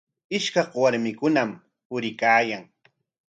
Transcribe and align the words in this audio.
Ishkaq 0.37 0.69
warmikunam 0.81 1.51
puriykaayan. 1.87 2.63